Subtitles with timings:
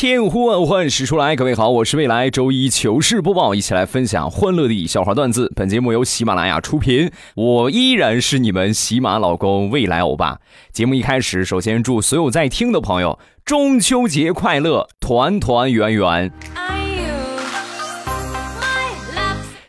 [0.00, 5.50] 千呼万唤始出来，各位好，我是未来周一糗事播报，一起来分享欢乐的笑话段子。
[5.56, 10.38] 本节目由喜马拉雅出品，我依然是你们喜马老公未来欧巴。
[10.70, 16.32] 节目一开始，首先祝所有在听的朋友中秋节快乐，团团圆圆。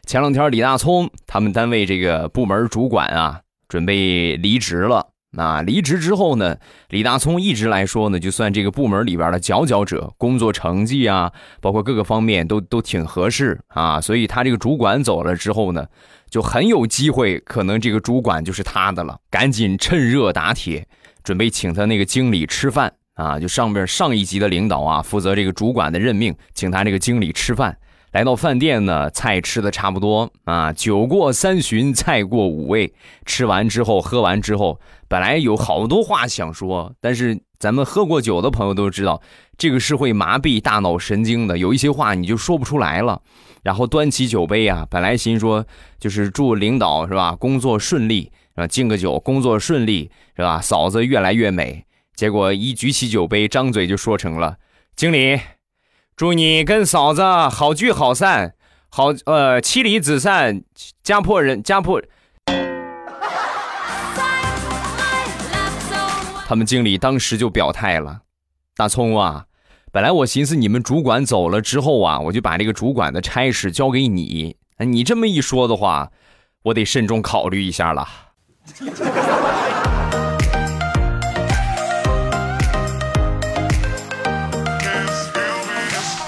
[0.06, 5.08] 前两天李大聪他们单位这个部门主管啊，准备离职了。
[5.32, 6.58] 那离职之后呢？
[6.90, 14.02] 李大聪一直来说呢，就算这个部门里边的佼佼者，工作成绩啊，包括各个方面都都挺合适啊。
[14.02, 15.86] 所以他这个主管走了之后呢，
[16.32, 19.20] 就很有机会，可能这个主管就是他的了。
[19.30, 20.88] 赶紧趁热打铁，
[21.24, 23.40] 准备请他那个经理吃饭啊！
[23.40, 27.78] 就上边上一级的领导啊，负责这个主管的任命，请他这个经理吃饭。
[28.12, 32.92] 来到饭店呢，菜吃的差不多啊，酒过三巡，菜过五味。
[33.28, 39.22] 吃完之后，喝完之后，本来有好多话想说，但是咱们喝过酒的朋友都知道，
[39.58, 43.22] 这个是会麻痹大脑神经的，有一些话你就说不出来了。
[43.64, 45.66] 然后端起酒杯啊，本来心说
[46.00, 51.84] 就是祝领导是吧，工作顺利啊，敬个酒，工作顺利是吧，嫂子越来越美。
[52.16, 54.58] 结果一举起酒杯，张嘴就说成了
[54.96, 55.40] 经理。
[56.16, 58.54] 祝你跟嫂子好聚好散，
[58.90, 60.62] 好呃妻离子散，
[61.02, 62.00] 家破人家破。
[66.50, 68.22] 他们经理当时就表态了
[68.76, 69.46] ：“大葱啊，
[69.92, 74.58] 本来我寻思你们主管走了之后啊，我就把这个主管的差事交给你。
[74.80, 76.12] 你这么一说的话，
[76.64, 78.08] 我得慎重考虑一下了。”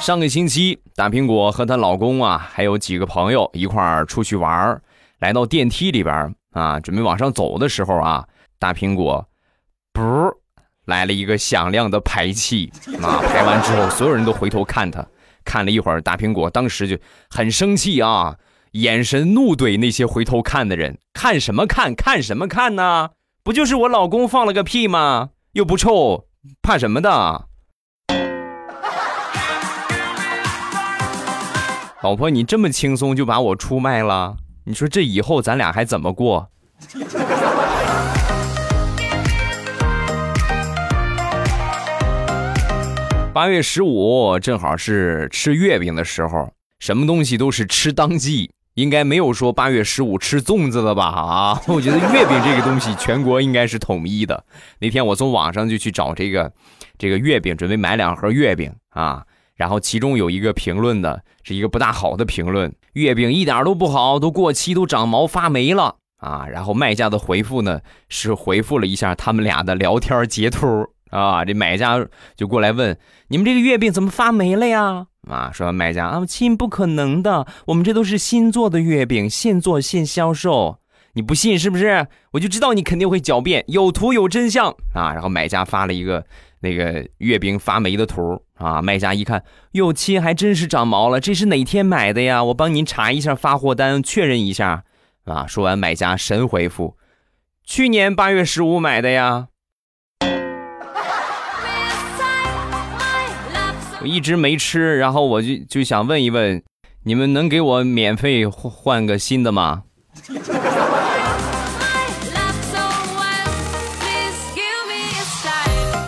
[0.01, 4.83] 上个星期，大苹果和她老公啊，还有几个朋友一块儿出去玩儿，
[5.17, 8.27] 来到电梯里边啊，准备往上走的时候啊，
[8.59, 9.27] 大苹果，
[9.93, 10.01] 不，
[10.85, 12.71] 来了一个响亮的排气
[13.01, 13.19] 啊！
[13.21, 15.05] 排完之后，所有人都回头看他，
[15.43, 16.97] 看了一会儿，大苹果当时就
[17.29, 18.37] 很生气啊，
[18.71, 21.93] 眼神怒怼那些回头看的人：“看什么看？
[21.93, 23.09] 看什么看呢？
[23.43, 25.31] 不就是我老公放了个屁吗？
[25.53, 26.27] 又不臭，
[26.61, 27.09] 怕什么的？”
[32.01, 34.37] 老婆，你这么轻松就把我出卖了？
[34.65, 36.49] 你说这以后咱俩还怎么过？
[43.33, 51.05] 八月十五正好是吃月饼的时候，什么东西都是吃当季，应该没有说八月十五吃粽子的吧？
[51.15, 54.43] 啊，我觉得月饼这个东西全国应该是统一的。
[54.79, 56.51] 那天我从网上就去找这个
[56.97, 59.25] 这个月饼，准备买两盒月饼啊。
[59.55, 66.47] 然后其中有一个评论的是一个不大好的评论，月饼一点都不好，都过期，都长毛发霉了啊！
[66.51, 72.03] 然后卖家的回复呢是回复了一下他们俩的聊天截图啊，这买家
[72.35, 75.05] 就过来问你们这个月饼怎么发霉了呀？
[75.29, 80.79] 啊，说卖家啊，亲不可能的，我们这都是新做的月饼，现做现销售，
[81.13, 82.07] 你不信是不是？
[82.31, 85.13] 我就知道你肯定会狡辩，有图有真相啊！
[85.13, 86.25] 然后买家发了一个。
[86.63, 92.43] 那个月饼发霉的图啊，卖家一看，哟亲，还真是长毛了，这是哪天买的呀？
[92.43, 94.83] 我帮您查一下发货单，确认一下
[95.25, 95.47] 啊。
[95.47, 96.97] 说完，买家神回复：
[97.65, 99.47] 去年八月十五买的呀。
[104.01, 106.63] 我一直没吃，然后我就就想问一问，
[107.03, 109.83] 你们能给我免费换换个新的吗？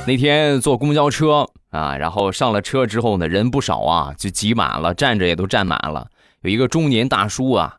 [0.05, 6.07] 那天坐公交车啊，然后上了车之后呢，人不少啊，就挤满了，站着也都站满了。
[6.41, 7.75] 有一个中年大叔啊，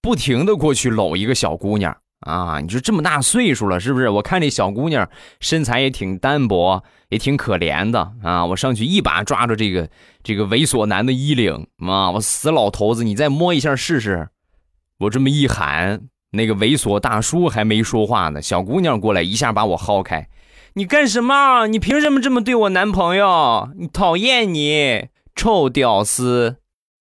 [0.00, 2.60] 不停的过去搂一个小姑娘啊。
[2.60, 4.08] 你说这么大岁数了，是不是？
[4.08, 5.08] 我看这小姑娘
[5.40, 8.44] 身材也挺单薄，也挺可怜的啊。
[8.46, 9.88] 我上去一把抓住这个
[10.22, 14.28] 这个猥琐男的衣领啊，我死老头子，你再摸一下试试。
[15.00, 16.00] 我这么一喊，
[16.32, 20.28] 那个猥琐大叔还没说话呢，小姑娘过来一下把我薅开。
[20.74, 21.66] 你干什么？
[21.66, 23.70] 你凭什么这么对我男朋友？
[23.76, 26.56] 你讨厌你，臭屌丝！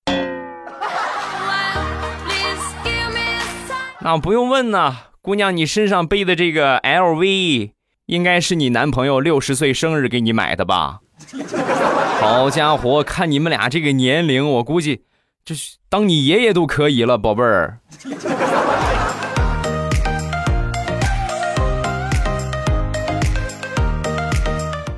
[4.01, 4.95] 那不用问呢，
[5.27, 7.71] 姑娘，你身上背的这个 LV，
[8.05, 11.01] 应该是你男朋友六十岁生日给你买的吧？
[12.21, 15.03] 好家伙，看你们俩这个年龄，我估计
[15.43, 17.79] 这是当你爷爷都可以了，宝贝儿。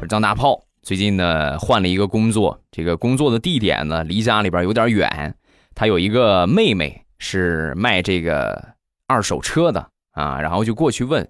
[0.07, 0.61] 张大炮。
[0.83, 5.33] 最近呢，换了一个工作，这个工作的地点呢，离家里边有点远。
[5.73, 8.63] 他有一个妹妹是卖这个
[9.07, 9.87] 二手车的
[10.19, 11.25] 啊，然后就过去问，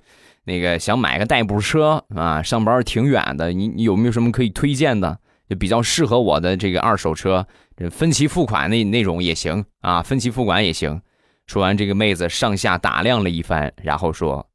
[0.46, 5.20] 那个想买个代步车啊，上班挺远的，你你有没有什么可以推荐的？
[5.48, 7.46] 就比较适合我的这个二手车，
[7.92, 11.02] 分期付款那那种也行啊，分期付款也行。
[11.46, 14.48] 说完，这个妹子上下打量了一番，然后说：“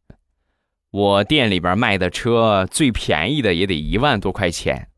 [0.92, 4.88] 我店里边卖的车最便宜的也得一万多块钱。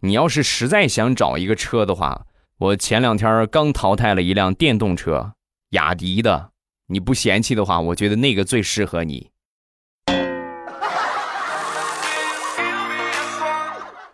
[0.00, 2.26] 你要是实在想找一个车的话，
[2.58, 5.34] 我前两天刚淘汰了一辆电动车，
[5.70, 6.53] 雅迪的。
[6.86, 9.30] 你不嫌弃的话，我觉得那个最适合你。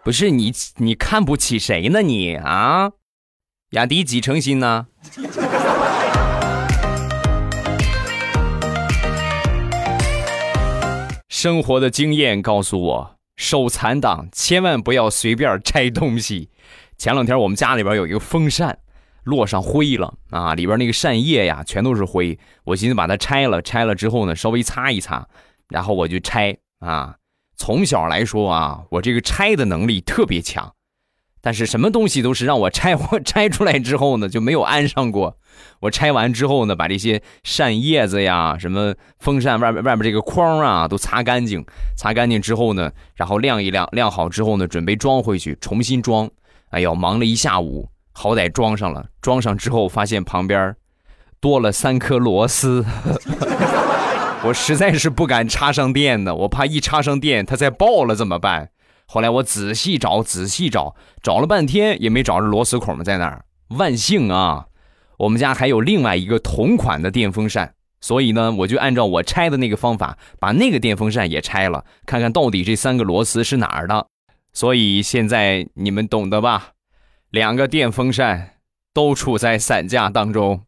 [0.04, 2.00] 不是你，你看不起谁呢？
[2.00, 2.92] 你啊，
[3.70, 4.86] 雅迪几成新呢？”
[11.28, 16.50] 生活的经验告诉我，手残党千万不要随便拆东西。
[16.96, 18.78] 前两天我们家里边有一个风扇，
[19.24, 22.38] 落上灰了啊，里边那个扇叶呀全都是灰。
[22.64, 25.26] 我寻思把它拆了，拆了之后呢，稍微擦一擦，
[25.68, 27.16] 然后我就拆啊。
[27.56, 30.72] 从小来说啊，我这个拆的能力特别强。
[31.42, 35.38] 但是什么东西都是让我拆，我拆出来之后呢就没有安上过。
[35.80, 41.64] 我拆完之后呢，把这些扇叶子呀、什么风扇外面外面这个框啊都擦干净。
[41.96, 46.30] 擦干净之后呢，然后晾一晾，晾好之后呢，准备装回去，重新装。
[46.70, 47.88] 哎呦，忙了一下午，
[48.20, 49.06] 好歹装上了。
[49.22, 50.76] 装上之后发现旁边
[51.40, 52.84] 多了三颗螺丝，
[54.44, 58.68] 我实在是不敢插上电呢，我怕一插上电它再爆了怎么办？
[59.06, 63.46] 后来我仔细找，仔细找，找了半天也没找着螺丝孔在哪儿。
[63.68, 64.66] 万幸啊，
[65.20, 74.06] 我们家还有另外一个同款的电风扇，所以呢，我就按照我拆的那个方法，把那个电风扇也拆了，看看到底这三个螺丝是哪儿的。
[74.52, 76.72] 所以现在你们懂得吧？
[77.30, 78.54] 两个电风扇
[78.92, 80.62] 都处在散架当中。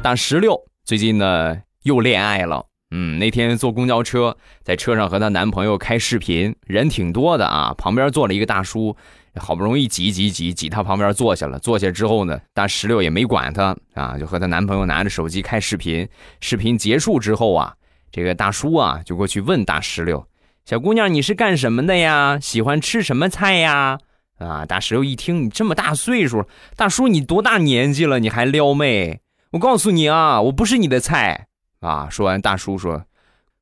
[0.00, 0.56] 大石榴。
[0.84, 8.96] 最近呢又恋爱了，嗯，那天坐公交车，在车上和她男朋友开视频，人挺多的啊，旁边坐了一个大叔，
[9.34, 16.08] 好不容易挤挤挤挤他旁边坐下了，坐下之后呢，大石榴也没管他啊，就和她男朋友拿着手机开视频。
[16.40, 17.74] 视频结束之后啊，
[18.10, 20.26] 这个大叔啊就过去问大石榴
[20.64, 22.38] ：“小姑娘，你是干什么的呀？
[22.40, 23.98] 喜欢吃什么菜呀？”
[24.38, 29.20] 啊，大石榴一听，你这么大岁数，大叔你多大年纪了，你还撩妹？
[29.52, 31.46] 我告诉你啊，我不是你的菜
[31.80, 32.08] 啊！
[32.10, 33.06] 说完，大叔说：“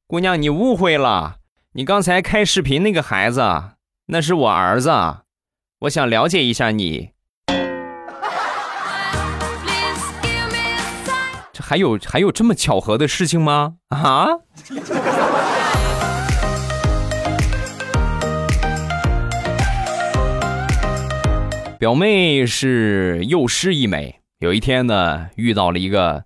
[0.09, 1.37] 姑娘，你误会了，
[1.75, 3.43] 你刚才开视频那个孩子，
[4.07, 4.91] 那是我儿子，
[5.81, 7.11] 我想了解一下你。”
[11.55, 13.75] 这还有还有这么巧合的事情吗？
[13.91, 14.27] 啊！
[21.79, 24.17] 表妹是幼师一枚。
[24.41, 26.25] 有一天呢，遇到了一个，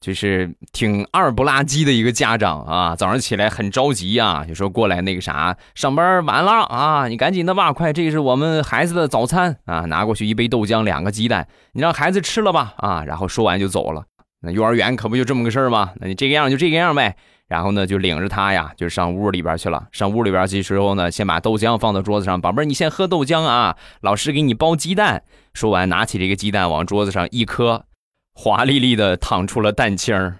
[0.00, 2.96] 就是挺二不拉几的一个家长啊。
[2.96, 13.04] 早上起来很着急啊，就说过来那个啥，上班晚了啊，你赶紧的吧，快，这是我们孩子的早餐啊，拿过去一杯豆浆，两个鸡蛋，你让孩子吃了吧啊。
[13.04, 14.02] 然后说完就走了。
[14.44, 15.92] 那幼儿园可不就这么个事儿吗？
[15.96, 17.16] 那你这个样就这个样呗。
[17.46, 19.86] 然后呢，就领着他呀，就上屋里边去了。
[19.92, 23.76] 上屋里边去之后呢，先把豆浆放到桌子上，宝贝儿，你先喝豆浆啊。
[24.00, 25.22] 老师给你包鸡蛋。
[25.52, 27.84] 说完，拿起这个鸡蛋往桌子上一磕，
[28.34, 30.38] 华丽丽的淌出了蛋清儿。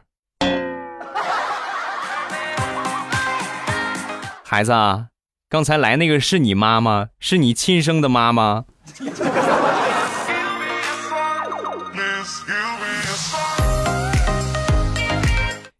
[4.45, 5.09] 孩子，啊
[5.51, 7.09] 刚才来那个是你妈吗？
[7.21, 8.65] 是你亲生的妈吗？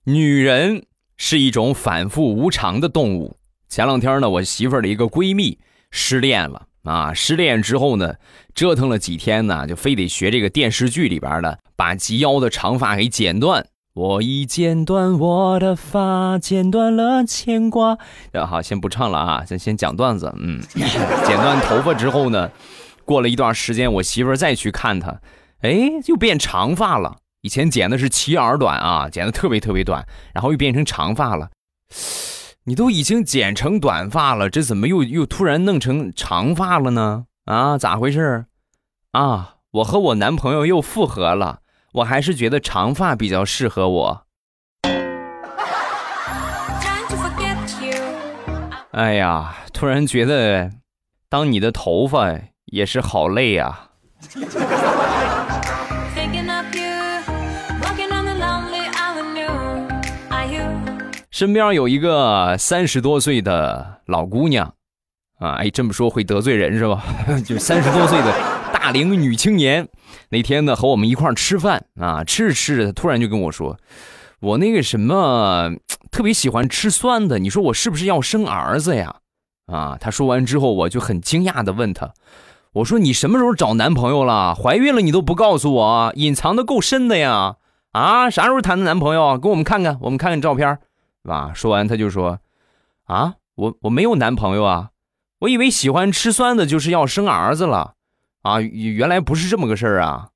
[0.05, 0.87] 女人。
[1.17, 3.37] 是一种反复无常的动物。
[3.69, 5.61] 前两天呢，我媳妇儿的一个闺蜜
[5.93, 7.15] 失恋了啊！
[7.15, 8.17] 失恋之后呢，
[8.53, 13.65] 折腾了几天呢，就非得学这个电视剧里边的，把及腰的长发给剪断。
[13.95, 17.97] 我已剪断我的发，剪断了牵挂。
[18.45, 20.35] 好，先不唱了啊，先先讲段子。
[20.37, 22.51] 嗯，剪断头发之后呢，
[23.05, 25.21] 过了一段时间，我媳妇儿再去看她，
[25.61, 27.19] 哎，又变长发了。
[27.45, 31.51] 以前剪的是齐耳短啊，剪的特别特别短，然后又变成长发了。
[32.65, 37.27] 你都已经剪成短发了，这怎么又又突然弄成长发了呢？
[37.45, 38.47] 啊，咋回事？
[39.13, 41.59] 啊，我和我男朋友又复合了，
[41.93, 44.27] 我还是觉得长发比较适合我。
[48.93, 50.71] 哎呀，突然觉得
[51.29, 52.33] 当你的头发
[52.65, 53.91] 也是好累啊。
[61.35, 64.73] 身边有一个三十多岁的老姑娘，
[65.41, 67.03] 啊，哎，这么说会得罪人是吧？
[67.45, 68.33] 就三十多岁的
[68.73, 69.89] 大龄女青年，
[70.29, 73.77] 那天呢和我们一块儿吃饭啊，吃着吃着，她突然就跟我说
[74.39, 75.73] ：“我那个什么
[76.13, 79.17] 特别喜欢吃酸的，你说我是不是要生儿子呀？”
[79.67, 82.13] 啊，她说完之后，我就很惊讶的问她
[82.75, 84.55] ：“我说你什么时候找男朋友了？
[84.55, 87.57] 怀孕了你都不告诉我，隐藏的够深的呀？
[87.91, 89.37] 啊，啥时候谈的男朋友？
[89.37, 90.79] 给我们看看，我们看看照片。”
[91.29, 91.53] 吧？
[91.55, 92.39] 说完他就说
[93.05, 94.91] ：“啊，我我没有男朋友啊，
[95.41, 97.95] 我以为喜欢吃酸的就是要生儿子了，
[98.43, 100.29] 啊，原来不是这么个事儿啊。”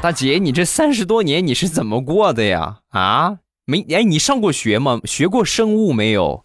[0.00, 2.78] 大姐，你这三十多年你是怎么过的呀？
[2.90, 5.00] 啊，没哎，你上过学吗？
[5.04, 6.44] 学过生物没有？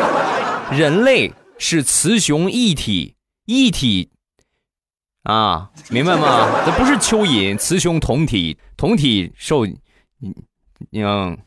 [0.70, 4.10] 人类是雌雄一体，一体。
[5.24, 6.48] 啊，明白吗？
[6.66, 9.66] 这不是蚯蚓，雌雄同体，同体受，
[10.92, 11.38] 嗯。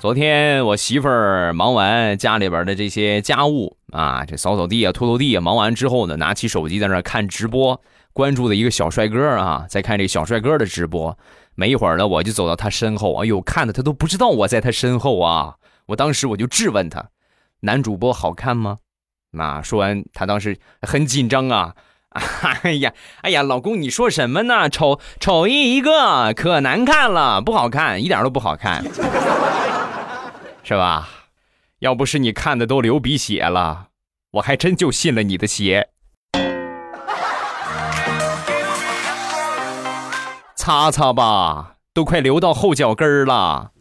[0.00, 7.78] 昨天我媳妇儿忙完家里边的这些家务啊，这扫扫地啊，拖拖地啊，忙完之后呢，拿起手机在那看直播，
[8.14, 11.18] 关注的一个小帅哥啊，在看这小帅哥的直播。
[11.54, 15.56] 没一会儿呢，我就走到他身后，哎呦，看的他都不知道我在他身后啊。
[15.86, 17.10] 我当时我就质问他
[17.60, 18.78] ：“男主播好看吗？”
[19.32, 21.74] 那说完，他当时很紧张啊！
[22.62, 24.68] 哎呀，哎呀，老公，你说什么呢？
[24.68, 28.84] 丑丑一一个，可难看了，不好看，一点都不好看，
[30.62, 31.08] 是吧？
[31.80, 33.88] 要不是你看的都流鼻血了，
[34.34, 35.88] 我还真就信了你的邪。
[40.56, 43.72] 擦擦吧，都快流到后脚跟了。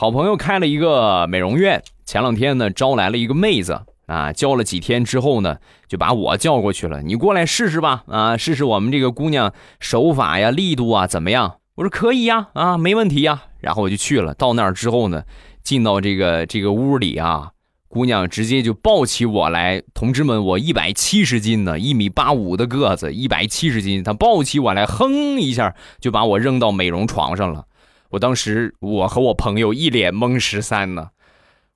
[0.00, 11.56] 好朋友开了一个美容院，前两天呢招来了一个妹子啊，教了几天之后呢，就把我叫过去了，你过来试试吧，啊，试试我们这个姑娘手法呀、力度啊怎么样？
[11.74, 13.42] 我说可以呀，啊，没问题呀。
[13.58, 15.24] 然后我就去了，到那儿之后呢，
[15.62, 17.50] 进到这个这个屋里啊，
[17.86, 27.66] 姑娘直接就抱起我来，同志们，我一百七十斤呢，一米八五的个子，一百七十斤，她抱起我来，哼一下就把我扔到美容床上了。
[28.10, 31.10] 我当时，我和我朋友一脸懵十三呢。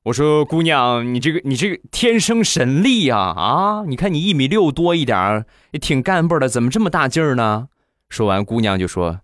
[0.04, 3.16] 我说：“姑娘，你这个，你这个天生神力呀！
[3.16, 7.68] 啊，你看你一米六多一点儿也挺干巴的，怎么这么大劲儿呢？”
[8.10, 9.20] 说完，姑娘就说：“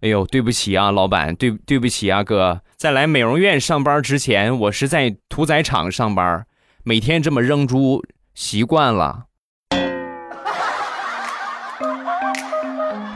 [0.00, 6.44] 哎呦，对不起啊，老板，对对不起啊，哥，在来美容院上班之前，我是在屠宰场上班，
[6.82, 8.02] 每天这么扔猪
[8.34, 9.26] 习惯了。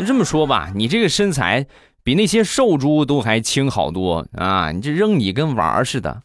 [0.07, 1.67] 这么说吧，你这个身材。”
[2.03, 4.73] 比那些瘦猪都还轻好多啊！
[4.73, 6.23] 你这扔你跟玩儿似的。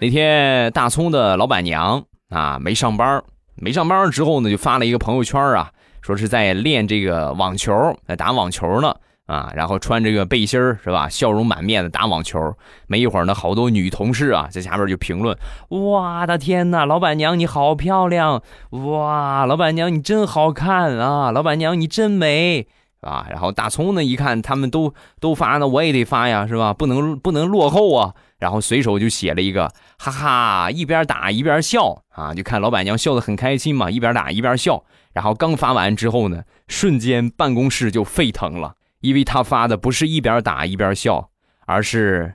[0.00, 3.22] 那天大葱的老板娘啊没上班，
[3.54, 5.70] 没上班之后呢，就发了一个朋友圈啊，
[6.02, 7.74] 说是在练这个网球，
[8.06, 8.94] 在打网球呢。
[9.30, 11.08] 啊，然后穿这个背心儿是吧？
[11.08, 12.52] 笑容满面的打网球。
[12.88, 15.38] 没一会儿呢，好多女同事啊在下边就评论
[15.70, 18.42] ：“哇的天哪，老板娘你好漂亮！
[18.70, 21.30] 哇，老板娘你真好看啊！
[21.30, 22.66] 老板娘你真美
[23.02, 26.74] 啊！”然后大葱呢一看他们都都发呢，我也得发呀，是吧？
[26.74, 28.12] 不能不能落后啊！
[28.40, 34.82] 然后随手就写了一个哈哈，一边打一边笑啊，就看老板娘笑得很开心嘛，一边打一边笑。
[35.12, 38.74] 然后刚发完之后呢，瞬间办公室就沸腾了。
[39.00, 41.30] 因为他发的不是一边打一边笑，
[41.66, 42.34] 而是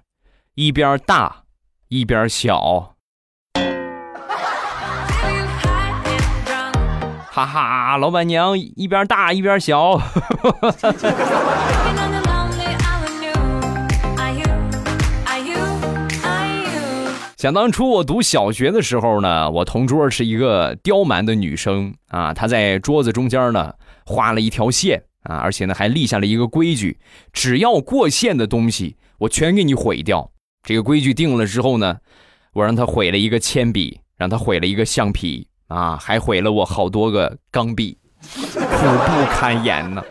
[0.55, 1.43] 一边大
[1.89, 2.95] 一边小，
[7.29, 7.98] 哈哈！
[7.98, 10.01] 老板娘一边大一边小，
[17.38, 25.03] 想当初我读小学的时候呢，我同桌是一个刁蛮的女生啊，她在桌子中间呢画了一条线。
[25.25, 26.98] 啊，而且呢，还立下了一个规矩：
[27.34, 30.32] 只要过线的东西，我全给你毁掉。
[30.63, 31.98] 这个规矩定了之后呢，
[32.53, 40.03] 我让他毁了一个铅笔，让他毁了一个橡皮，啊，还毁了我好多个钢笔，苦不堪言呢。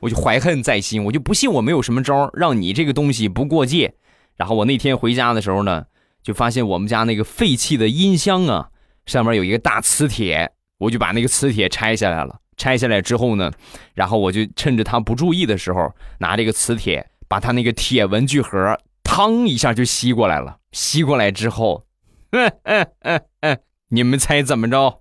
[0.00, 3.94] 我就怀恨在心，我就不信我没有什么招让你这个东西不过界。
[4.36, 5.84] 然后我那天回家的时候呢，
[6.22, 8.68] 就发现我们家那个废弃的音箱啊，
[9.06, 12.38] 上面有一个大磁铁，我就把那个磁铁拆下来了。
[12.58, 13.50] 拆下来之后呢，
[13.94, 20.58] 然后我就趁着他不注意的时候，拿这个磁铁把他那个铁文具盒，嘡一下就吸过来了。
[20.72, 21.86] 吸过来之后，
[22.32, 25.00] 嗯嗯嗯嗯，你们猜怎么着？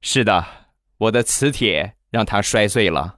[0.00, 0.44] 是的，
[0.98, 3.16] 我的磁铁让他摔碎了。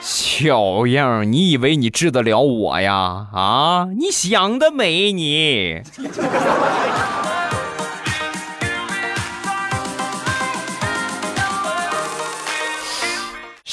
[0.00, 3.28] 小样，你以为你治得了我呀？
[3.32, 5.82] 啊，你想得美，你。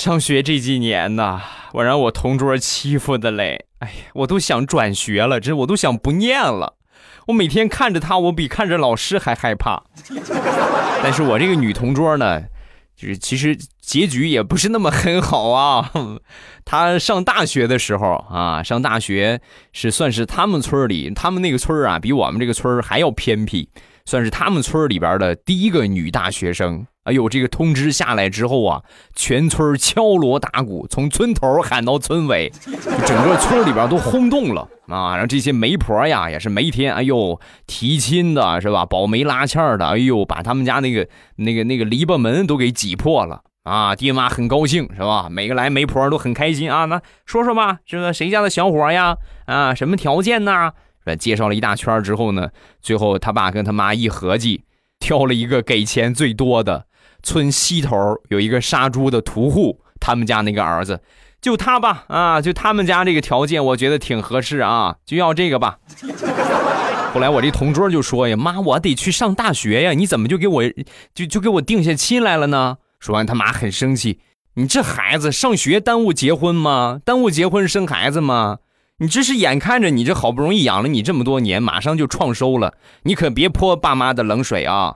[0.04, 1.40] 上学这几年呐，
[1.72, 6.76] 我让我同桌欺负的嘞，哎呀，我都想转学了，这我都想不念了。
[7.28, 9.82] 我每天看着他，我比看着老师还害怕。
[11.02, 12.42] 但是我这个女同桌呢，
[12.98, 15.90] 就是其实结局也不是那么很好啊。
[16.66, 19.40] 她上大学的时候啊，上大学
[19.72, 23.70] 是算是他们村里，他们那个村啊，比我们这个村还要偏僻，
[24.04, 26.86] 算是他们村里边的第一个女大学生。
[27.04, 28.82] 哎呦，这个通知下来之后啊，
[29.14, 32.50] 全村敲锣打鼓，从村头喊到村尾，
[33.06, 35.12] 整个村里边都轰动了啊！
[35.12, 38.86] 然后这些媒婆呀，也是每天，哎呦，提亲的是吧？
[38.86, 43.94] 保媒拉纤的，哎呦，把他们家那个那个那个篱笆门都给挤破了啊！
[43.94, 45.28] 爹妈很高兴是吧？
[45.30, 46.86] 每个来媒婆都很开心啊！
[46.86, 48.14] 那说说吧，是吧？
[48.14, 49.18] 谁家的小伙呀？
[49.46, 50.72] 啊，什么条件呢？
[51.20, 52.48] 介绍了一大圈之后呢，
[52.82, 54.64] 最后他爸跟他妈一合计，
[55.00, 56.86] 挑了一个给钱最多的。
[57.24, 57.96] 村西头
[58.30, 61.02] 有一个杀猪的屠户，他们家那个儿子，
[61.42, 65.80] 就他吧，啊，就他们家这个条件，我觉得挺合适啊，就要这个吧。
[67.14, 70.64] 后来我这同桌就说呀：“妈，我得去上大学呀，你怎么就给我
[71.14, 74.20] 就就给我定下亲来了呢？”说完，他妈很生气
[74.56, 77.00] ：“你这孩子上学耽误结婚吗？
[77.06, 78.58] 耽误结婚生孩子吗？
[78.98, 84.96] 你这是眼看着你这好不容易养了你这么多年，马上就创收了，你可别泼爸妈的冷水啊！”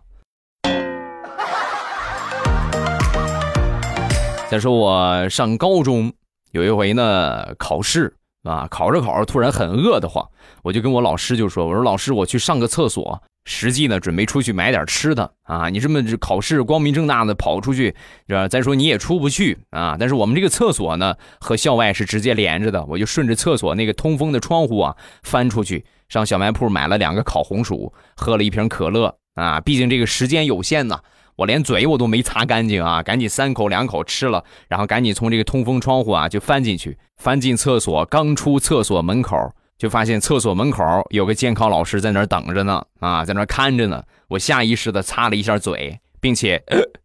[4.50, 6.13] 再说我上高中
[6.51, 8.13] 有一回呢，考试
[8.44, 10.25] 啊，考着考着突然很饿的慌，
[10.63, 15.68] 我就跟我老师就说：“我说老师，我去上个厕所。”实际呢，准备出去买点吃的啊。
[15.70, 17.94] 你这么考试光明正大的跑出去，
[18.27, 18.48] 是吧？
[18.48, 19.98] 再说你也出不去啊。
[20.00, 29.60] 但是我们这个厕所呢，和校外是直接连着的，我就顺着厕所那个通风的窗户啊翻出去，上小卖铺买了两个烤红薯，喝了一瓶可乐啊。
[29.60, 30.98] 毕竟这个时间有限呢。
[31.38, 33.04] 我连嘴我都没擦干净啊！
[33.04, 38.04] 赶紧三口两口吃了，然后赶紧从这个通风窗户啊就翻进去，翻进厕所。
[38.06, 39.38] 刚出厕所门口，
[39.78, 44.04] 就发现厕所门口有个监考老师在那儿等着呢，啊，在那儿看着呢。
[44.30, 46.64] 我下意识的擦了一下嘴，并且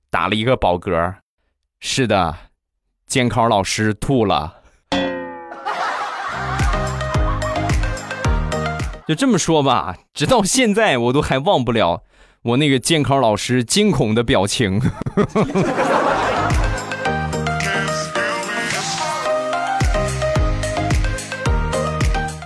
[0.09, 1.15] 打了一个饱嗝。
[1.81, 2.35] 是的，
[3.07, 4.61] 监考老师吐了。
[9.07, 12.03] 就这么说吧，直到现在我都还忘不了。
[12.45, 14.81] 我那个监考老师惊恐的表情。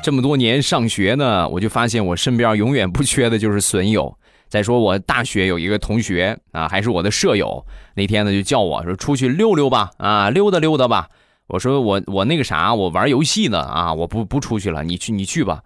[0.02, 4.14] 这么多年上学呢，我就发现我身边永远不缺的就是损友。
[4.48, 11.08] 再说我大学有一个同学啊，还是我的舍友，那天呢就叫我说出去溜溜吧，啊，溜达溜达吧。
[11.46, 15.62] 我说我我那个啥，我玩游戏呢，啊，我不不出去了，你去你去吧。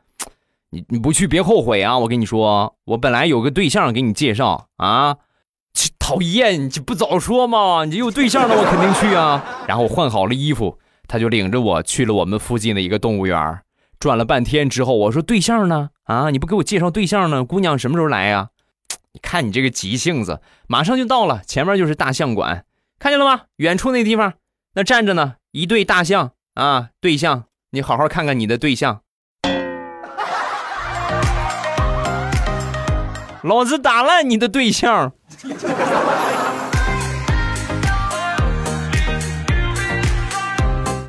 [0.70, 1.98] 你你不去别后悔啊！
[1.98, 5.16] 我跟你说，我本来有个对象给你介绍啊，
[5.98, 7.84] 讨厌，你不早说嘛！
[7.84, 9.44] 你有对象了，我肯定去啊。
[9.66, 10.78] 然后换好了衣服，
[11.08, 13.62] 他就领着我去了我们附近的一个动物园，
[13.98, 15.90] 转了半天之后，我说对象呢？
[16.04, 17.44] 啊，你不给我介绍对象呢？
[17.44, 18.50] 姑娘什么时候来呀？
[19.12, 22.64] 你看你这个急性子，马上就到了，前面就是大象馆，
[23.00, 23.42] 看见了吗？
[23.56, 24.34] 远处那地方
[24.74, 29.00] 那站着呢，一对大象啊，对象，你好好看看你的对象。
[33.42, 35.12] 老子打烂你的对象！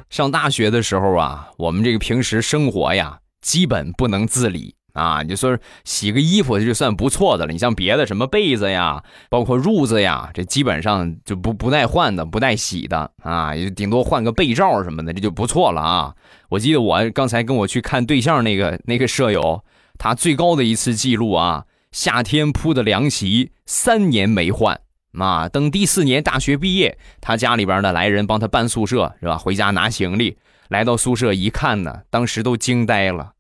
[0.10, 5.22] 上大学的时候啊，我们这个平时生活呀，基本不能自理啊。
[5.24, 16.14] 你说洗个衣服就算不错的了，你像别的什么被子呀，包括褥子呀，这基本上就不不带换的，不带洗的啊，也顶多换个被罩什么的，这就不错了啊。
[16.48, 19.66] 我记得我刚才跟我去看对象那个那个舍友，
[19.98, 21.66] 他最高的一次记录啊。
[21.92, 24.80] 夏天铺的凉席三年没换，
[25.20, 29.38] 啊，等第四年大学毕业，他家里边呢来人帮他搬宿舍，是吧？
[29.38, 30.38] 回家拿行李，
[30.70, 33.34] 来到宿舍一看呢，当时都惊呆了。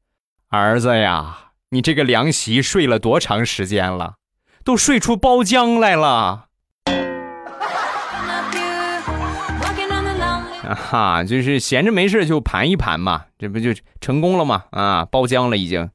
[0.49, 4.15] 儿子呀，你这个凉席睡了多长时间了？
[4.65, 6.47] 都睡出包浆来了。
[10.67, 14.65] 啊哈，就是闲着没事就盘一盘嘛，这不就成功了吗？
[14.71, 15.89] 啊，包浆了已经。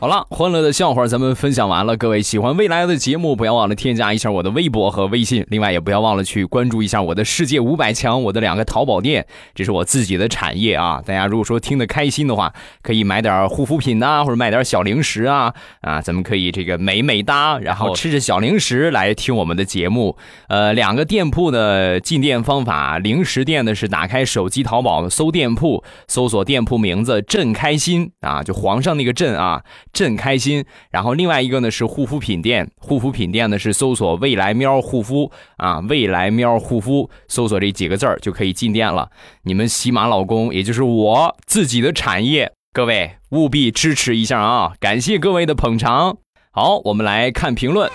[0.00, 1.94] 好了，欢乐的笑话咱们分享完了。
[1.94, 5.46] 各位喜欢未来的节目，不要忘了添加一下我的微博和微信。
[5.50, 11.02] 另外，也不要忘了去关注一下我的世界五百强，我的两个淘宝店，这是我自己的产业啊。
[11.04, 20.16] 大家如果说听得开心的话，可以买点护肤品呐，或者买点小零食啊啊，咱们可以这个美美哒，然后吃着小零食来听我们的节目。
[20.48, 29.62] 呃，两个店铺的进店方法，零食店呢是打开手机淘宝搜店铺，搜索店铺名字“朕开心”啊，就皇上那个“朕”啊。
[29.92, 39.10] 朕开心，然后另外一个呢是护肤品店，护肤品店呢是搜索未来喵护肤啊，未来喵护肤，搜索这几个字儿就可以进店了。
[39.42, 44.72] 你们喜马老公，也就是我自己的产业，各位务必支持一下啊！
[44.78, 46.18] 感谢各位的捧场。
[46.52, 47.90] 好，我们来看评论。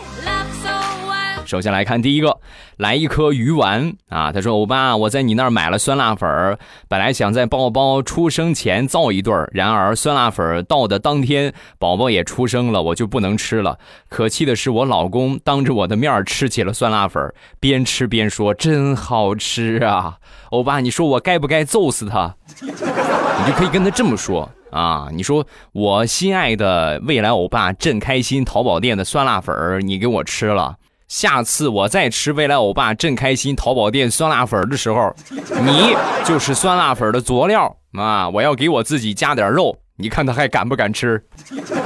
[1.45, 2.39] 首先来看第一个，
[2.77, 4.31] 来一颗鱼丸啊！
[4.31, 6.57] 他说：“欧巴，我在你那儿买了酸辣粉儿，
[6.89, 13.77] 本来想在宝宝出生前造一对儿，然而酸辣粉儿到的当天，宝宝也出生了，我就不能吃了。
[14.09, 20.17] 可气的是，我老公当着我的面吃起了酸辣粉儿，边吃边说：真好吃啊！
[20.49, 22.35] 欧巴，你说我该不该揍死他？
[22.61, 25.09] 你就可以跟他这么说啊！
[25.11, 30.75] 你说我心爱的未来欧巴，正开心淘宝店的酸辣粉儿，你给我吃了。”
[31.07, 35.15] 下次我再吃未来欧巴正开心淘宝店酸辣粉的时候，
[35.63, 38.27] 你就是酸辣粉的佐料啊！
[38.29, 41.23] 我要给我自己加点肉，你看他还敢不敢吃？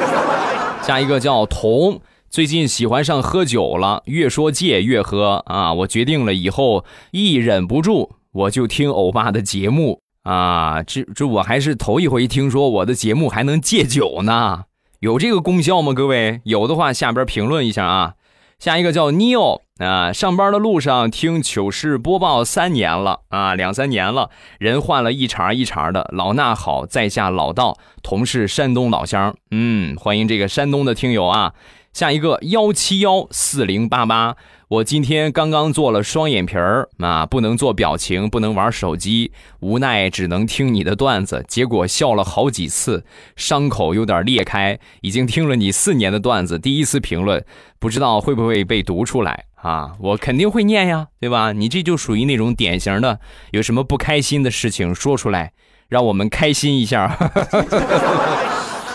[0.82, 5.74] 下一个叫童，最近喜欢上喝酒了，越说戒越喝啊！
[5.74, 10.82] 我决定了以后一忍不住我就听欧巴的节目啊！
[10.84, 14.64] 这这我还是头一回听说我的节目还能戒酒呢，
[15.02, 15.92] 有这个功效吗？
[15.94, 18.14] 各位有的话下边评论一下啊！
[18.60, 26.10] 下一个叫 Neo 啊，上班的路上听糗事播报三年了啊，两三年了，人换了一茬一茬的。
[26.12, 31.54] 老衲好，在下老道，同是山东老乡，嗯，欢迎这个山东的听友啊。
[31.94, 34.36] 下一个幺七幺四零八八。
[34.70, 43.04] 我今天刚刚做了双眼皮儿啊，不能做表情，不能玩手机，无奈只能听你的段子，结果笑了好几次，
[43.36, 44.78] 伤口有点裂开。
[45.02, 47.44] 已经听了你四年的段子，第一次评论，
[47.80, 49.94] 不知道会不会被读出来啊？
[50.00, 51.52] 我肯定会念呀，对吧？
[51.52, 55.54] 你这就属于那种典型的，有什么不开心的事情说出来，
[55.88, 57.18] 让我们开心一下。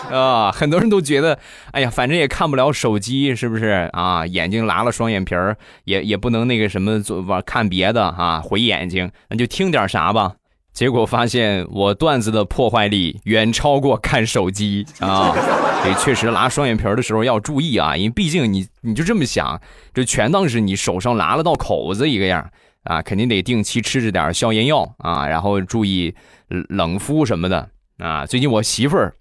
[0.12, 1.38] 啊，很多人都觉得，
[1.72, 4.26] 哎呀，反正也看不了手机，是不是啊？
[4.26, 10.34] 眼睛拉了双眼皮儿，也也不能那个什么做玩看别的啊，毁眼睛，那就听点啥吧。
[10.72, 15.32] 结果发现我段子的破坏力远超过看手机啊！
[15.84, 19.60] 所以确实拉双眼皮的时候要注意啊，因为毕竟你你就这么想，
[19.92, 22.50] 这全当是你手上拉了道口子一个样
[22.82, 26.12] 啊，肯定得定期吃着点消炎药啊，然后注意
[26.48, 28.26] 冷敷什么的啊。
[28.26, 29.14] 最近我媳妇儿。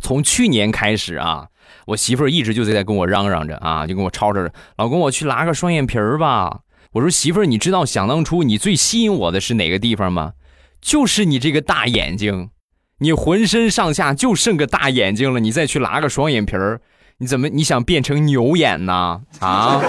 [0.00, 1.46] 从去年开始啊，
[1.86, 6.60] 我媳妇儿一直就在跟我嚷嚷着啊，就跟我吵吵着，老公，我去拉个双眼皮儿吧。
[6.92, 10.34] 我说媳妇儿，你知道想当初你最吸引我的是哪个地方吗？
[10.80, 12.50] 就是你这个大眼睛，
[12.98, 16.80] 你浑身上下就剩个大眼睛了，你再去拉个双眼皮儿，
[17.18, 19.22] 你怎么你想变成牛眼呢？
[19.40, 19.80] 啊，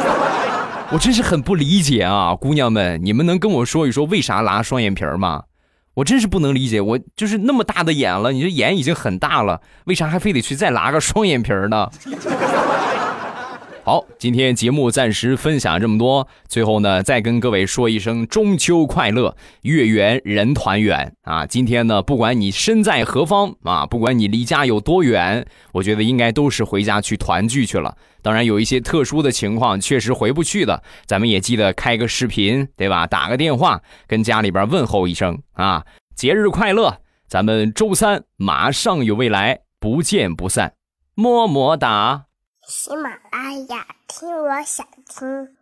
[0.92, 5.44] 我真是很不理解啊，姑娘们，你们能跟我说一说为啥拉双眼皮儿吗？
[5.96, 11.90] 我真是不能理解，我就是那么大的眼了，你这眼已经很大了，为啥还非得去再拉个双眼皮呢？
[13.86, 21.46] 好，今天节目暂时分享这么多，最后呢，再跟各位说一声中秋快乐，月圆人团圆啊！
[21.46, 27.96] 今天呢，不管你身在何方啊，不管你离家有多远，我觉得应该都是回家去团聚去了。
[28.24, 33.06] 当然，有一些特殊的情况，确实回不去的，咱们也记得开个视频，对吧？
[33.06, 37.02] 打个电话，跟家里边问候一声啊，节日快乐！
[37.28, 40.74] 咱们周三马上有未来，不见不散，
[41.14, 42.25] 么么哒。
[42.68, 45.55] 喜马拉雅，听我想听。